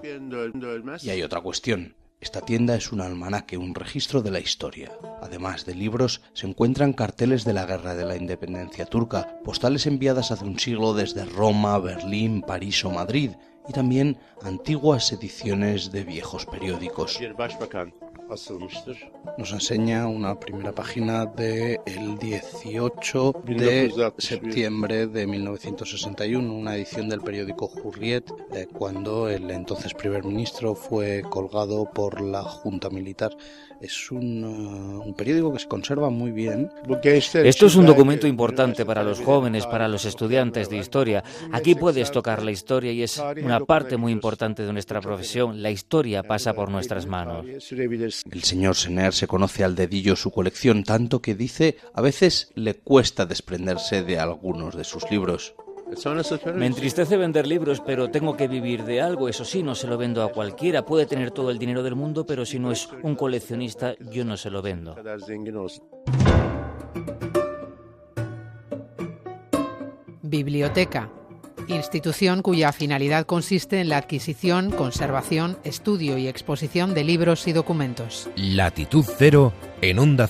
Y 1.02 1.10
hay 1.10 1.22
otra 1.22 1.40
cuestión. 1.40 1.94
Esta 2.20 2.40
tienda 2.40 2.74
es 2.74 2.90
un 2.90 3.00
almanaque, 3.00 3.56
un 3.56 3.76
registro 3.76 4.22
de 4.22 4.32
la 4.32 4.40
historia. 4.40 4.90
Además 5.22 5.64
de 5.64 5.76
libros, 5.76 6.20
se 6.32 6.48
encuentran 6.48 6.92
carteles 6.92 7.44
de 7.44 7.52
la 7.52 7.64
Guerra 7.64 7.94
de 7.94 8.04
la 8.04 8.16
Independencia 8.16 8.86
turca, 8.86 9.38
postales 9.44 9.86
enviadas 9.86 10.32
hace 10.32 10.44
un 10.44 10.58
siglo 10.58 10.94
desde 10.94 11.24
Roma, 11.24 11.78
Berlín, 11.78 12.42
París 12.42 12.84
o 12.84 12.90
Madrid, 12.90 13.30
y 13.68 13.72
también 13.72 14.18
antiguas 14.42 15.12
ediciones 15.12 15.92
de 15.92 16.02
viejos 16.02 16.44
periódicos. 16.46 17.20
Nos 19.38 19.52
enseña 19.52 20.06
una 20.06 20.38
primera 20.38 20.72
página 20.72 21.24
del 21.24 21.78
el 21.86 22.18
18 22.18 23.42
de 23.46 24.12
septiembre 24.18 25.06
de 25.06 25.26
1961, 25.26 26.52
una 26.52 26.76
edición 26.76 27.08
del 27.08 27.22
periódico 27.22 27.68
Jurriet, 27.68 28.30
eh, 28.52 28.66
cuando 28.70 29.30
el 29.30 29.50
entonces 29.50 29.94
primer 29.94 30.24
ministro 30.24 30.74
fue 30.74 31.22
colgado 31.30 31.90
por 31.90 32.20
la 32.20 32.42
Junta 32.42 32.90
Militar 32.90 33.34
es 33.80 34.10
un, 34.10 34.44
uh, 34.44 35.02
un, 35.02 35.14
periódico 35.14 35.52
que 35.52 35.60
se 35.60 35.68
conserva 35.68 36.10
muy 36.10 36.32
bien. 36.32 36.70
Esto 37.02 37.66
es 37.66 37.76
un 37.76 37.86
documento 37.86 38.26
importante 38.26 38.84
para 38.84 39.02
los 39.04 39.20
jóvenes, 39.20 39.66
para 39.66 39.88
los 39.88 40.04
estudiantes 40.04 40.68
de 40.68 40.78
historia. 40.78 41.22
Aquí 41.52 41.74
puedes 41.74 42.10
tocar 42.10 42.42
la 42.42 42.50
historia 42.50 42.92
y 42.92 43.02
es 43.02 43.22
una 43.42 43.60
parte 43.60 43.96
muy 43.96 44.12
importante 44.12 44.64
de 44.64 44.72
nuestra 44.72 45.00
profesión. 45.00 45.62
La 45.62 45.70
historia 45.70 46.22
pasa 46.22 46.54
por 46.54 46.70
nuestras 46.70 47.06
manos. 47.06 47.46
El 48.30 48.42
señor 48.42 48.74
Sener 48.74 49.14
se 49.14 49.26
conoce 49.26 49.64
al 49.64 49.74
dedillo 49.74 50.16
su 50.16 50.30
colección, 50.30 50.84
tanto 50.84 51.20
que 51.20 51.34
dice 51.34 51.76
a 51.94 52.00
veces 52.00 52.50
le 52.54 52.74
cuesta 52.74 53.26
desprenderse 53.26 54.02
de 54.02 54.18
algunos 54.18 54.76
de 54.76 54.84
sus 54.84 55.10
libros. 55.10 55.54
Me 56.54 56.66
entristece 56.66 57.16
vender 57.16 57.46
libros, 57.46 57.80
pero 57.80 58.10
tengo 58.10 58.36
que 58.36 58.46
vivir 58.46 58.84
de 58.84 59.00
algo. 59.00 59.28
Eso 59.28 59.44
sí, 59.44 59.62
no 59.62 59.74
se 59.74 59.86
lo 59.86 59.96
vendo 59.96 60.22
a 60.22 60.30
cualquiera. 60.30 60.84
Puede 60.84 61.06
tener 61.06 61.30
todo 61.30 61.50
el 61.50 61.58
dinero 61.58 61.82
del 61.82 61.94
mundo, 61.94 62.26
pero 62.26 62.44
si 62.44 62.58
no 62.58 62.70
es 62.70 62.88
un 63.02 63.16
coleccionista, 63.16 63.94
yo 64.10 64.24
no 64.24 64.36
se 64.36 64.50
lo 64.50 64.60
vendo. 64.60 64.94
Biblioteca. 70.22 71.10
Institución 71.68 72.42
cuya 72.42 72.72
finalidad 72.72 73.26
consiste 73.26 73.80
en 73.80 73.88
la 73.88 73.98
adquisición, 73.98 74.70
conservación, 74.70 75.58
estudio 75.64 76.18
y 76.18 76.26
exposición 76.28 76.94
de 76.94 77.04
libros 77.04 77.46
y 77.46 77.52
documentos. 77.52 78.28
Latitud 78.36 79.04
Cero 79.18 79.52
en 79.80 79.98
onda. 79.98 80.28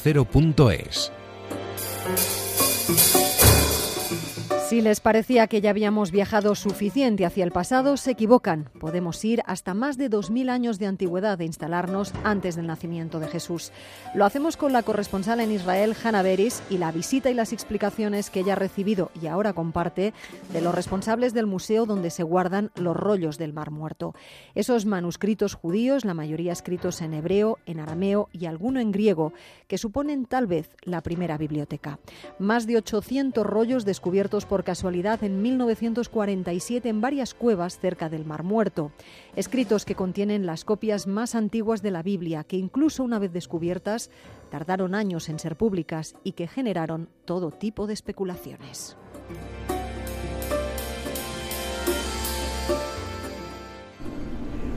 Si 4.68 4.82
les 4.82 5.00
parecía 5.00 5.46
que 5.46 5.62
ya 5.62 5.70
habíamos 5.70 6.10
viajado 6.10 6.54
suficiente 6.54 7.24
hacia 7.24 7.42
el 7.42 7.52
pasado, 7.52 7.96
se 7.96 8.10
equivocan. 8.10 8.68
Podemos 8.78 9.24
ir 9.24 9.40
hasta 9.46 9.72
más 9.72 9.96
de 9.96 10.10
2.000 10.10 10.50
años 10.50 10.78
de 10.78 10.84
antigüedad 10.84 11.40
e 11.40 11.46
instalarnos 11.46 12.12
antes 12.22 12.54
del 12.54 12.66
nacimiento 12.66 13.18
de 13.18 13.28
Jesús. 13.28 13.72
Lo 14.14 14.26
hacemos 14.26 14.58
con 14.58 14.74
la 14.74 14.82
corresponsal 14.82 15.40
en 15.40 15.52
Israel, 15.52 15.96
Hannah 16.04 16.20
Beris, 16.20 16.62
y 16.68 16.76
la 16.76 16.92
visita 16.92 17.30
y 17.30 17.34
las 17.34 17.54
explicaciones 17.54 18.28
que 18.28 18.40
ella 18.40 18.52
ha 18.52 18.56
recibido 18.56 19.10
y 19.18 19.26
ahora 19.28 19.54
comparte 19.54 20.12
de 20.52 20.60
los 20.60 20.74
responsables 20.74 21.32
del 21.32 21.46
museo 21.46 21.86
donde 21.86 22.10
se 22.10 22.22
guardan 22.22 22.70
los 22.74 22.94
rollos 22.94 23.38
del 23.38 23.54
Mar 23.54 23.70
Muerto. 23.70 24.14
Esos 24.54 24.84
manuscritos 24.84 25.54
judíos, 25.54 26.04
la 26.04 26.12
mayoría 26.12 26.52
escritos 26.52 27.00
en 27.00 27.14
hebreo, 27.14 27.56
en 27.64 27.80
arameo 27.80 28.28
y 28.32 28.44
alguno 28.44 28.80
en 28.80 28.92
griego, 28.92 29.32
que 29.66 29.78
suponen 29.78 30.26
tal 30.26 30.46
vez 30.46 30.68
la 30.82 31.00
primera 31.00 31.38
biblioteca. 31.38 31.98
Más 32.38 32.66
de 32.66 32.76
800 32.76 33.46
rollos 33.46 33.86
descubiertos 33.86 34.44
por 34.44 34.57
casualidad 34.64 35.22
en 35.24 35.42
1947 35.42 36.88
en 36.88 37.00
varias 37.00 37.34
cuevas 37.34 37.78
cerca 37.78 38.08
del 38.08 38.24
Mar 38.24 38.42
Muerto, 38.42 38.92
escritos 39.36 39.84
que 39.84 39.94
contienen 39.94 40.46
las 40.46 40.64
copias 40.64 41.06
más 41.06 41.34
antiguas 41.34 41.82
de 41.82 41.90
la 41.90 42.02
Biblia, 42.02 42.44
que 42.44 42.56
incluso 42.56 43.02
una 43.02 43.18
vez 43.18 43.32
descubiertas 43.32 44.10
tardaron 44.50 44.94
años 44.94 45.28
en 45.28 45.38
ser 45.38 45.56
públicas 45.56 46.14
y 46.24 46.32
que 46.32 46.48
generaron 46.48 47.08
todo 47.24 47.50
tipo 47.50 47.86
de 47.86 47.94
especulaciones. 47.94 48.96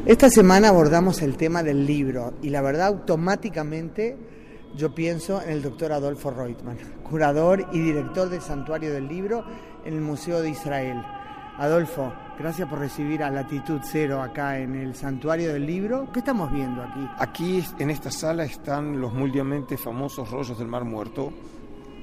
Esta 0.05 0.31
semana 0.31 0.69
abordamos 0.69 1.21
el 1.21 1.38
tema 1.38 1.61
del 1.61 1.85
libro 1.85 2.33
y 2.41 2.50
la 2.50 2.61
verdad 2.61 2.88
automáticamente 2.88 4.17
yo 4.75 4.95
pienso 4.95 5.41
en 5.41 5.51
el 5.51 5.61
doctor 5.61 5.91
Adolfo 5.91 6.31
Reutemann, 6.31 6.77
curador 7.03 7.67
y 7.71 7.79
director 7.79 8.29
del 8.29 8.41
Santuario 8.41 8.91
del 8.93 9.07
Libro 9.07 9.43
en 9.85 9.93
el 9.93 10.01
Museo 10.01 10.41
de 10.41 10.50
Israel. 10.50 11.01
Adolfo, 11.57 12.13
gracias 12.39 12.67
por 12.67 12.79
recibir 12.79 13.21
a 13.23 13.29
Latitud 13.29 13.81
Cero 13.83 14.21
acá 14.21 14.57
en 14.57 14.75
el 14.75 14.95
Santuario 14.95 15.53
del 15.53 15.65
Libro. 15.65 16.11
¿Qué 16.11 16.19
estamos 16.19 16.51
viendo 16.51 16.81
aquí? 16.81 17.07
Aquí 17.17 17.63
en 17.77 17.89
esta 17.89 18.09
sala 18.09 18.43
están 18.43 19.00
los 19.00 19.13
mundialmente 19.13 19.77
famosos 19.77 20.31
rollos 20.31 20.57
del 20.57 20.67
Mar 20.67 20.85
Muerto, 20.85 21.31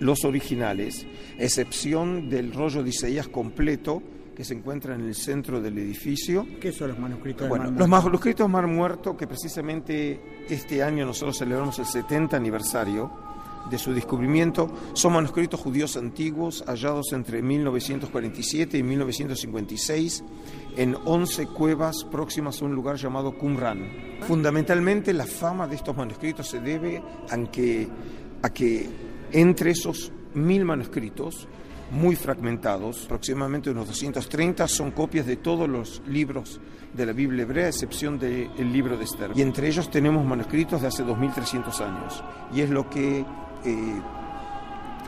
los 0.00 0.24
originales, 0.24 1.06
excepción 1.38 2.28
del 2.28 2.52
rollo 2.52 2.82
de 2.82 2.90
Isaías 2.90 3.28
completo 3.28 4.02
que 4.36 4.44
se 4.44 4.54
encuentra 4.54 4.94
en 4.94 5.00
el 5.00 5.16
centro 5.16 5.60
del 5.60 5.76
edificio. 5.78 6.46
¿Qué 6.60 6.70
son 6.70 6.90
los 6.90 6.98
manuscritos 7.00 7.40
del 7.40 7.48
bueno, 7.48 7.64
Mar 7.64 7.72
Muerto? 7.72 7.88
Los 7.88 8.04
manuscritos 8.04 8.48
Mar 8.48 8.66
Muerto, 8.68 9.16
que 9.16 9.26
precisamente 9.26 10.44
este 10.48 10.80
año 10.80 11.04
nosotros 11.04 11.36
celebramos 11.38 11.76
el 11.80 11.86
70 11.86 12.36
aniversario 12.36 13.27
de 13.70 13.78
su 13.78 13.92
descubrimiento, 13.92 14.70
son 14.94 15.12
manuscritos 15.14 15.60
judíos 15.60 15.96
antiguos 15.96 16.64
hallados 16.66 17.12
entre 17.12 17.42
1947 17.42 18.78
y 18.78 18.82
1956 18.82 20.24
en 20.76 20.96
11 21.04 21.46
cuevas 21.48 22.04
próximas 22.10 22.60
a 22.60 22.64
un 22.64 22.74
lugar 22.74 22.96
llamado 22.96 23.36
Qumran. 23.36 24.18
Fundamentalmente 24.20 25.12
la 25.12 25.26
fama 25.26 25.66
de 25.66 25.76
estos 25.76 25.96
manuscritos 25.96 26.48
se 26.48 26.60
debe 26.60 27.02
a 27.30 27.36
que, 27.50 27.88
a 28.42 28.50
que 28.50 28.88
entre 29.32 29.72
esos 29.72 30.12
mil 30.34 30.64
manuscritos 30.64 31.48
muy 31.90 32.16
fragmentados, 32.16 33.04
aproximadamente 33.06 33.70
unos 33.70 33.86
230, 33.88 34.68
son 34.68 34.90
copias 34.90 35.26
de 35.26 35.36
todos 35.36 35.68
los 35.68 36.02
libros 36.06 36.60
de 36.92 37.06
la 37.06 37.12
Biblia 37.12 37.42
hebrea, 37.42 37.66
a 37.66 37.68
excepción 37.68 38.18
del 38.18 38.72
libro 38.72 38.96
de 38.96 39.04
Esther. 39.04 39.30
Y 39.34 39.42
entre 39.42 39.68
ellos 39.68 39.90
tenemos 39.90 40.24
manuscritos 40.24 40.82
de 40.82 40.88
hace 40.88 41.02
2300 41.02 41.80
años. 41.80 42.22
Y 42.52 42.60
es 42.60 42.70
lo 42.70 42.88
que 42.88 43.24
eh, 43.64 44.00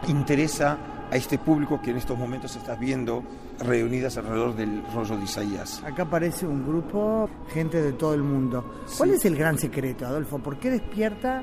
interesa 0.08 0.78
a 1.10 1.16
este 1.16 1.38
público 1.38 1.80
que 1.82 1.90
en 1.90 1.96
estos 1.96 2.16
momentos 2.16 2.54
estás 2.56 2.78
viendo 2.78 3.22
reunidas 3.58 4.16
alrededor 4.16 4.54
del 4.54 4.82
rollo 4.94 5.16
de 5.16 5.24
Isaías. 5.24 5.82
Acá 5.84 6.04
aparece 6.04 6.46
un 6.46 6.66
grupo, 6.66 7.28
gente 7.52 7.82
de 7.82 7.92
todo 7.92 8.14
el 8.14 8.22
mundo. 8.22 8.82
¿Cuál 8.96 9.10
es 9.10 9.24
el 9.24 9.36
gran 9.36 9.58
secreto, 9.58 10.06
Adolfo? 10.06 10.38
¿Por 10.38 10.58
qué 10.58 10.70
despierta 10.70 11.42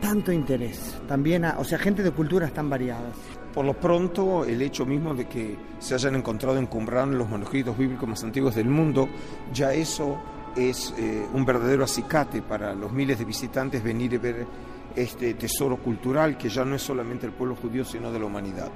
tanto 0.00 0.32
interés? 0.32 1.00
También, 1.06 1.44
o 1.44 1.64
sea, 1.64 1.78
gente 1.78 2.02
de 2.02 2.10
culturas 2.10 2.52
tan 2.52 2.68
variadas. 2.70 3.14
Por 3.54 3.64
lo 3.64 3.74
pronto, 3.74 4.44
el 4.44 4.62
hecho 4.62 4.86
mismo 4.86 5.14
de 5.14 5.26
que 5.26 5.56
se 5.78 5.94
hayan 5.94 6.14
encontrado 6.16 6.58
en 6.58 6.66
Qumran 6.66 7.16
los 7.16 7.28
manuscritos 7.28 7.76
bíblicos 7.76 8.08
más 8.08 8.22
antiguos 8.24 8.54
del 8.54 8.68
mundo, 8.68 9.08
ya 9.52 9.72
eso 9.72 10.18
es 10.56 10.94
eh, 10.98 11.26
un 11.32 11.44
verdadero 11.44 11.84
acicate 11.84 12.42
para 12.42 12.74
los 12.74 12.92
miles 12.92 13.18
de 13.18 13.24
visitantes 13.24 13.82
venir 13.82 14.12
y 14.12 14.18
ver 14.18 14.46
este 14.94 15.34
tesoro 15.34 15.76
cultural 15.76 16.36
que 16.36 16.48
ya 16.48 16.64
no 16.64 16.74
es 16.74 16.82
solamente 16.82 17.26
el 17.26 17.32
pueblo 17.32 17.56
judío, 17.56 17.84
sino 17.84 18.10
de 18.12 18.18
la 18.18 18.26
humanidad. 18.26 18.70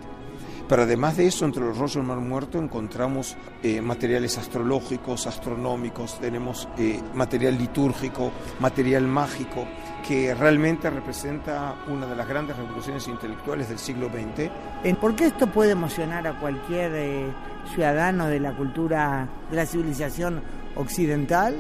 Pero 0.69 0.83
además 0.85 1.17
de 1.17 1.27
eso, 1.27 1.45
entre 1.45 1.63
los 1.63 1.77
rollos 1.77 1.97
del 1.97 2.05
Mar 2.05 2.19
Muerto 2.19 2.59
encontramos 2.59 3.37
eh, 3.63 3.83
materiales 3.83 4.39
astrológicos, 4.39 5.27
astronómicos, 5.27 6.19
tenemos 6.19 6.69
eh, 6.79 7.01
material 7.15 7.59
litúrgico, 7.59 8.33
material 8.61 9.07
mágico, 9.07 9.67
que 10.07 10.35
realmente 10.35 10.89
representa 10.89 11.77
una 11.89 12.07
de 12.07 12.17
las 12.17 12.27
grandes 12.27 12.57
revoluciones 12.57 13.07
intelectuales 13.07 13.69
del 13.69 13.79
siglo 13.79 14.09
XX. 14.09 14.97
¿Por 14.99 15.15
qué 15.15 15.27
esto 15.27 15.47
puede 15.49 15.73
emocionar 15.73 16.27
a 16.27 16.39
cualquier 16.41 16.93
eh, 16.95 17.27
ciudadano 17.75 18.29
de 18.29 18.41
la 18.41 18.57
cultura, 18.57 19.29
de 19.51 19.57
la 19.57 19.67
civilización 19.67 20.41
occidental, 20.77 21.57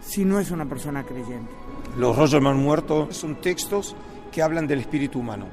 si 0.00 0.24
no 0.24 0.38
es 0.38 0.50
una 0.50 0.66
persona 0.66 1.04
creyente? 1.04 1.59
Los 1.96 2.16
rollos 2.16 2.32
del 2.32 2.42
Mar 2.42 2.54
Muerto 2.54 3.08
son 3.10 3.40
textos 3.40 3.94
que 4.30 4.42
hablan 4.42 4.66
del 4.66 4.80
espíritu 4.80 5.18
humano. 5.18 5.46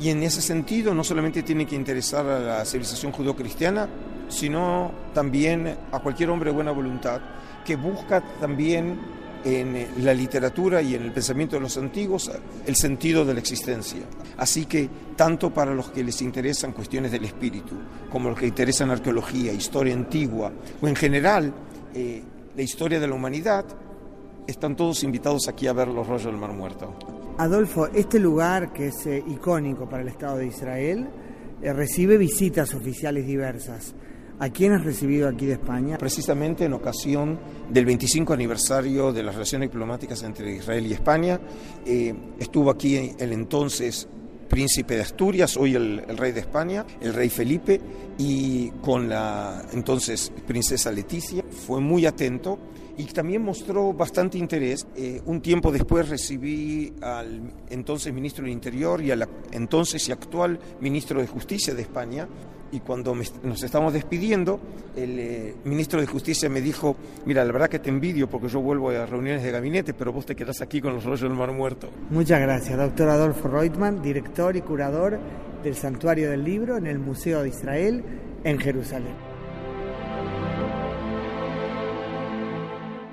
Y 0.00 0.10
en 0.10 0.22
ese 0.22 0.42
sentido 0.42 0.94
no 0.94 1.04
solamente 1.04 1.42
tiene 1.42 1.66
que 1.66 1.76
interesar 1.76 2.26
a 2.26 2.38
la 2.38 2.64
civilización 2.64 3.12
judeocristiana, 3.12 3.88
sino 4.28 4.90
también 5.12 5.76
a 5.92 6.00
cualquier 6.00 6.30
hombre 6.30 6.50
de 6.50 6.54
buena 6.54 6.72
voluntad 6.72 7.20
que 7.64 7.76
busca 7.76 8.20
también 8.40 8.98
en 9.44 10.04
la 10.04 10.14
literatura 10.14 10.80
y 10.80 10.94
en 10.94 11.02
el 11.02 11.12
pensamiento 11.12 11.56
de 11.56 11.60
los 11.60 11.76
antiguos 11.76 12.30
el 12.66 12.76
sentido 12.76 13.24
de 13.24 13.34
la 13.34 13.40
existencia. 13.40 14.00
Así 14.38 14.64
que 14.64 14.88
tanto 15.16 15.52
para 15.52 15.74
los 15.74 15.90
que 15.90 16.02
les 16.02 16.22
interesan 16.22 16.72
cuestiones 16.72 17.12
del 17.12 17.26
espíritu, 17.26 17.74
como 18.10 18.30
los 18.30 18.38
que 18.38 18.46
interesan 18.46 18.90
arqueología, 18.90 19.52
historia 19.52 19.94
antigua 19.94 20.50
o 20.80 20.88
en 20.88 20.96
general 20.96 21.52
eh, 21.94 22.22
la 22.56 22.62
historia 22.62 22.98
de 22.98 23.06
la 23.06 23.14
humanidad, 23.14 23.66
están 24.46 24.76
todos 24.76 25.02
invitados 25.04 25.48
aquí 25.48 25.66
a 25.66 25.72
ver 25.72 25.88
los 25.88 26.06
rollos 26.06 26.26
del 26.26 26.36
Mar 26.36 26.52
Muerto. 26.52 26.94
Adolfo, 27.38 27.88
este 27.88 28.18
lugar 28.18 28.72
que 28.72 28.88
es 28.88 29.06
eh, 29.06 29.22
icónico 29.26 29.88
para 29.88 30.02
el 30.02 30.08
Estado 30.08 30.38
de 30.38 30.46
Israel 30.46 31.08
eh, 31.62 31.72
recibe 31.72 32.16
visitas 32.16 32.74
oficiales 32.74 33.26
diversas. 33.26 33.94
¿A 34.38 34.48
quién 34.48 34.72
has 34.72 34.84
recibido 34.84 35.28
aquí 35.28 35.46
de 35.46 35.54
España? 35.54 35.96
Precisamente 35.96 36.64
en 36.64 36.72
ocasión 36.72 37.38
del 37.70 37.84
25 37.86 38.32
aniversario 38.32 39.12
de 39.12 39.22
las 39.22 39.34
relaciones 39.34 39.70
diplomáticas 39.70 40.22
entre 40.24 40.56
Israel 40.56 40.86
y 40.86 40.92
España, 40.92 41.40
eh, 41.86 42.14
estuvo 42.38 42.70
aquí 42.70 43.12
el 43.18 43.32
entonces 43.32 44.08
príncipe 44.44 44.96
de 44.96 45.02
Asturias, 45.02 45.56
hoy 45.56 45.74
el, 45.74 46.02
rey 46.16 46.32
de 46.32 46.40
España, 46.40 46.84
el 47.00 47.14
rey 47.14 47.28
Felipe, 47.28 47.80
y 48.18 48.70
con 48.82 49.08
la 49.08 49.66
entonces 49.72 50.32
princesa 50.46 50.90
Leticia. 50.90 51.44
Fue 51.66 51.80
muy 51.80 52.06
atento 52.06 52.58
y 52.96 53.04
también 53.06 53.42
mostró 53.42 53.92
bastante 53.92 54.38
interés. 54.38 54.86
Eh, 54.96 55.20
un 55.26 55.40
tiempo 55.40 55.72
después 55.72 56.08
recibí 56.08 56.92
al 57.00 57.52
entonces 57.70 58.12
ministro 58.12 58.44
del 58.44 58.52
Interior 58.52 59.02
y 59.02 59.10
al 59.10 59.28
entonces 59.52 60.08
y 60.08 60.12
actual 60.12 60.58
ministro 60.80 61.20
de 61.20 61.26
Justicia 61.26 61.74
de 61.74 61.82
España. 61.82 62.28
Y 62.72 62.80
cuando 62.80 63.14
nos 63.14 63.62
estamos 63.62 63.92
despidiendo, 63.92 64.58
el 64.96 65.18
eh, 65.18 65.54
ministro 65.64 66.00
de 66.00 66.06
Justicia 66.06 66.48
me 66.48 66.60
dijo, 66.60 66.96
mira, 67.24 67.44
la 67.44 67.52
verdad 67.52 67.68
que 67.68 67.78
te 67.78 67.88
envidio 67.88 68.28
porque 68.28 68.48
yo 68.48 68.60
vuelvo 68.60 68.90
a 68.90 69.06
reuniones 69.06 69.42
de 69.42 69.50
gabinete, 69.50 69.94
pero 69.94 70.12
vos 70.12 70.26
te 70.26 70.34
quedás 70.34 70.60
aquí 70.60 70.80
con 70.80 70.94
los 70.94 71.04
rollos 71.04 71.22
del 71.22 71.34
mar 71.34 71.52
muerto. 71.52 71.88
Muchas 72.10 72.40
gracias, 72.40 72.76
doctor 72.76 73.08
Adolfo 73.08 73.48
Reutemann, 73.48 74.02
director 74.02 74.56
y 74.56 74.62
curador 74.62 75.18
del 75.62 75.76
Santuario 75.76 76.30
del 76.30 76.44
Libro 76.44 76.76
en 76.76 76.86
el 76.86 76.98
Museo 76.98 77.42
de 77.42 77.48
Israel 77.48 78.04
en 78.42 78.58
Jerusalén. 78.58 79.14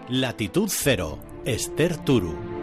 Latitud 0.10 0.70
Cero, 0.70 1.20
Esther 1.46 1.96
Turu. 1.98 2.61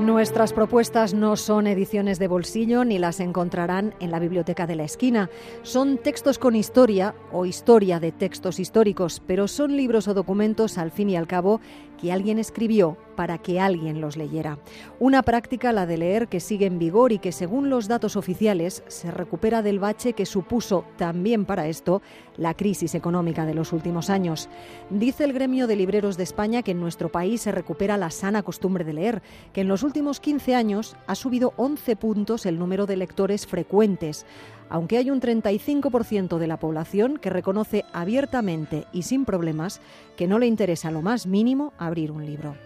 Nuestras 0.00 0.52
propuestas 0.52 1.14
no 1.14 1.36
son 1.36 1.66
ediciones 1.66 2.18
de 2.18 2.28
bolsillo 2.28 2.84
ni 2.84 2.98
las 2.98 3.18
encontrarán 3.18 3.94
en 3.98 4.10
la 4.10 4.18
biblioteca 4.18 4.66
de 4.66 4.76
la 4.76 4.84
esquina. 4.84 5.30
Son 5.62 5.96
textos 5.96 6.38
con 6.38 6.54
historia 6.54 7.14
o 7.32 7.46
historia 7.46 7.98
de 7.98 8.12
textos 8.12 8.60
históricos, 8.60 9.22
pero 9.26 9.48
son 9.48 9.74
libros 9.74 10.06
o 10.06 10.12
documentos 10.12 10.76
al 10.76 10.90
fin 10.90 11.08
y 11.08 11.16
al 11.16 11.26
cabo 11.26 11.62
que 11.96 12.12
alguien 12.12 12.38
escribió 12.38 12.96
para 13.16 13.38
que 13.38 13.58
alguien 13.58 14.00
los 14.00 14.16
leyera. 14.16 14.58
Una 15.00 15.22
práctica, 15.22 15.72
la 15.72 15.86
de 15.86 15.96
leer, 15.96 16.28
que 16.28 16.40
sigue 16.40 16.66
en 16.66 16.78
vigor 16.78 17.12
y 17.12 17.18
que, 17.18 17.32
según 17.32 17.70
los 17.70 17.88
datos 17.88 18.16
oficiales, 18.16 18.84
se 18.88 19.10
recupera 19.10 19.62
del 19.62 19.78
bache 19.78 20.12
que 20.12 20.26
supuso 20.26 20.84
también 20.96 21.44
para 21.46 21.66
esto 21.66 22.02
la 22.36 22.54
crisis 22.54 22.94
económica 22.94 23.46
de 23.46 23.54
los 23.54 23.72
últimos 23.72 24.10
años. 24.10 24.48
Dice 24.90 25.24
el 25.24 25.32
gremio 25.32 25.66
de 25.66 25.76
libreros 25.76 26.16
de 26.16 26.24
España 26.24 26.62
que 26.62 26.72
en 26.72 26.80
nuestro 26.80 27.10
país 27.10 27.40
se 27.40 27.52
recupera 27.52 27.96
la 27.96 28.10
sana 28.10 28.42
costumbre 28.42 28.84
de 28.84 28.92
leer, 28.92 29.22
que 29.52 29.62
en 29.62 29.68
los 29.68 29.82
últimos 29.82 30.20
15 30.20 30.54
años 30.54 30.96
ha 31.06 31.14
subido 31.14 31.54
11 31.56 31.96
puntos 31.96 32.46
el 32.46 32.58
número 32.58 32.86
de 32.86 32.96
lectores 32.96 33.46
frecuentes 33.46 34.26
aunque 34.68 34.98
hay 34.98 35.10
un 35.10 35.20
35% 35.20 36.38
de 36.38 36.46
la 36.46 36.58
población 36.58 37.18
que 37.18 37.30
reconoce 37.30 37.84
abiertamente 37.92 38.86
y 38.92 39.02
sin 39.02 39.24
problemas 39.24 39.80
que 40.16 40.26
no 40.26 40.38
le 40.38 40.46
interesa 40.46 40.90
lo 40.90 41.02
más 41.02 41.26
mínimo 41.26 41.72
abrir 41.78 42.10
un 42.10 42.26
libro. 42.26 42.56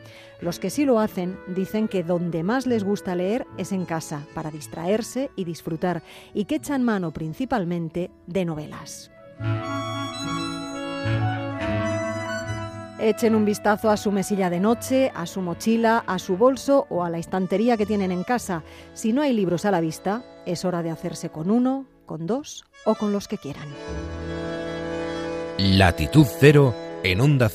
Los 0.41 0.59
que 0.59 0.71
sí 0.71 0.85
lo 0.85 0.99
hacen 0.99 1.39
dicen 1.49 1.87
que 1.87 2.03
donde 2.03 2.43
más 2.43 2.67
les 2.67 2.83
gusta 2.83 3.15
leer 3.15 3.47
es 3.59 3.73
en 3.73 3.85
casa, 3.85 4.27
para 4.35 4.51
distraerse 4.51 5.31
y 5.37 5.45
disfrutar, 5.45 6.03
y 6.33 6.47
que 6.47 6.57
echan 6.57 6.83
mano 6.83 7.13
principalmente 7.13 8.11
de 8.27 8.45
novelas. 8.47 9.11
Echen 13.01 13.35
un 13.35 13.47
vistazo 13.47 13.89
a 13.89 13.97
su 13.97 14.13
mesilla 14.13 14.51
de 14.51 14.61
noche, 14.61 15.11
a 15.15 15.25
su 15.25 15.41
mochila, 15.41 16.05
a 16.07 16.19
su 16.19 16.37
bolso 16.37 16.87
o 16.91 17.03
a 17.03 17.09
la 17.09 17.17
estantería 17.17 17.79
que 17.79 17.87
tienen 17.87 18.13
en 18.13 18.25
casa. 18.25 18.63
Si 18.93 19.15
no 19.15 19.23
hay 19.23 19.33
libros 19.33 19.65
a 19.65 19.71
la 19.71 19.81
vista, 19.81 20.23
es 20.45 20.67
hora 20.67 20.83
de 20.83 20.91
hacerse 20.91 21.31
con 21.31 21.51
uno, 21.51 21.87
con 22.05 22.27
dos 22.27 22.67
o 22.85 22.95
con 22.95 23.11
los 23.13 23.27
que 23.27 23.39
quieran. 23.39 23.69
Latitud 25.57 26.27
Cero 26.27 26.75
en 27.03 27.23
onda 27.23 27.49